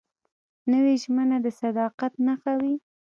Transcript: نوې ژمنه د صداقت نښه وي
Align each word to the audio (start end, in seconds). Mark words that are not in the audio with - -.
نوې 0.71 0.95
ژمنه 1.03 1.37
د 1.45 1.47
صداقت 1.61 2.13
نښه 2.25 2.53
وي 2.61 2.75